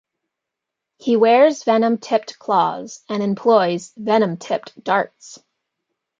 He 0.97 1.15
wears 1.15 1.63
venom-tipped 1.63 2.39
claws 2.39 3.03
and 3.07 3.21
employs 3.21 3.93
venom-tipped 3.95 4.83
darts. 4.83 5.37